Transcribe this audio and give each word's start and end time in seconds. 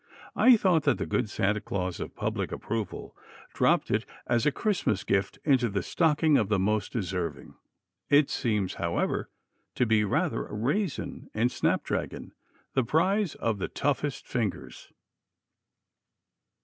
I 0.35 0.57
thought 0.57 0.81
that 0.85 0.97
the 0.97 1.05
good 1.05 1.29
Santa 1.29 1.61
Claus 1.61 1.99
of 1.99 2.15
public 2.15 2.51
approval 2.51 3.15
dropped 3.53 3.91
it 3.91 4.03
as 4.25 4.47
a 4.47 4.51
Christmas 4.51 5.03
gift 5.03 5.37
into 5.43 5.69
the 5.69 5.83
stocking 5.83 6.39
of 6.39 6.49
the 6.49 6.57
most 6.57 6.91
deserving. 6.91 7.53
It 8.09 8.27
seems, 8.31 8.73
however, 8.73 9.29
to 9.75 9.85
be 9.85 10.03
rather 10.03 10.47
a 10.47 10.55
raisin 10.55 11.29
in 11.35 11.49
snap 11.49 11.83
dragon 11.83 12.31
the 12.73 12.83
prize 12.83 13.35
of 13.35 13.59
the 13.59 13.67
toughest 13.67 14.27
fingers." 14.27 14.91